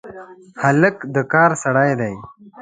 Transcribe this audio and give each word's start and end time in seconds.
هلک 0.63 0.95
د 1.13 1.15
کار 1.33 1.51
سړی 1.63 1.91
دی. 1.99 2.13